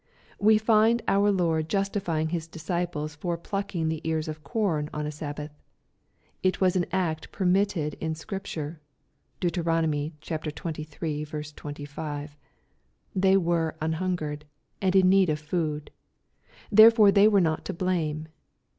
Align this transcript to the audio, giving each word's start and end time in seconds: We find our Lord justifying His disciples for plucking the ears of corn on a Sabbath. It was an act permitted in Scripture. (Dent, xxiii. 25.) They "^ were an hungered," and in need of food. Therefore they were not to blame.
We 0.39 0.57
find 0.57 1.03
our 1.07 1.29
Lord 1.31 1.69
justifying 1.69 2.29
His 2.29 2.47
disciples 2.47 3.13
for 3.13 3.37
plucking 3.37 3.87
the 3.87 4.01
ears 4.03 4.27
of 4.27 4.43
corn 4.43 4.89
on 4.91 5.05
a 5.05 5.11
Sabbath. 5.11 5.51
It 6.41 6.59
was 6.59 6.75
an 6.75 6.87
act 6.91 7.31
permitted 7.31 7.93
in 8.01 8.15
Scripture. 8.15 8.81
(Dent, 9.39 9.53
xxiii. 9.55 10.13
25.) 11.43 12.37
They 13.15 13.35
"^ 13.35 13.37
were 13.37 13.75
an 13.79 13.93
hungered," 13.93 14.45
and 14.81 14.95
in 14.95 15.07
need 15.07 15.29
of 15.29 15.37
food. 15.39 15.91
Therefore 16.71 17.11
they 17.11 17.27
were 17.27 17.39
not 17.39 17.63
to 17.65 17.73
blame. 17.73 18.27